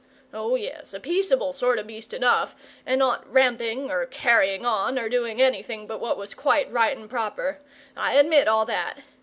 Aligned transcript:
Oh, 0.33 0.55
yes, 0.55 0.95
a 0.95 0.99
peaceable 0.99 1.53
sort 1.53 1.77
o' 1.77 1.83
beast 1.83 2.11
enough, 2.11 2.55
and 2.87 2.97
not 2.97 3.31
ramping 3.31 3.91
or 3.91 4.07
carrying 4.07 4.65
on 4.65 4.97
or 4.97 5.07
doing 5.07 5.39
anything 5.39 5.85
but 5.85 5.99
what 6.01 6.17
was 6.17 6.33
quite 6.33 6.71
right 6.71 6.97
and 6.97 7.07
proper. 7.07 7.59
I 7.95 8.15
admit 8.15 8.47
all 8.47 8.65
that. 8.65 8.97